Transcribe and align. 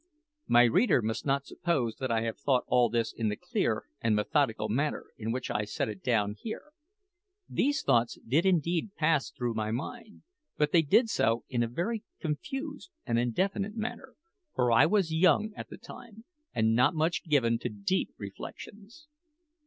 My 0.47 0.63
reader 0.63 0.99
must 1.03 1.27
not 1.27 1.45
suppose 1.45 1.97
that 1.97 2.09
I 2.11 2.31
thought 2.31 2.63
all 2.65 2.89
this 2.89 3.13
in 3.13 3.29
the 3.29 3.35
clear 3.35 3.85
and 4.01 4.15
methodical 4.15 4.67
manner 4.67 5.11
in 5.15 5.31
which 5.31 5.51
I 5.51 5.59
have 5.59 5.69
set 5.69 5.89
it 5.89 6.01
down 6.01 6.33
here. 6.39 6.71
These 7.47 7.83
thoughts 7.83 8.17
did 8.27 8.43
indeed 8.43 8.95
pass 8.95 9.29
through 9.29 9.53
my 9.53 9.69
mind; 9.69 10.23
but 10.57 10.71
they 10.71 10.81
did 10.81 11.07
so 11.11 11.43
in 11.49 11.61
a 11.61 11.67
very 11.67 12.03
confused 12.19 12.89
and 13.05 13.19
indefinite 13.19 13.75
manner, 13.75 14.15
for 14.55 14.71
I 14.71 14.87
was 14.87 15.13
young 15.13 15.53
at 15.55 15.69
that 15.69 15.83
time 15.83 16.25
and 16.51 16.73
not 16.73 16.95
much 16.95 17.23
given 17.25 17.59
to 17.59 17.69
deep 17.69 18.09
reflections. 18.17 19.05